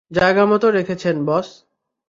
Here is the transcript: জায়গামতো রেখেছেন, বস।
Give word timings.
জায়গামতো 0.11 0.67
রেখেছেন, 0.69 1.15
বস। 1.25 1.47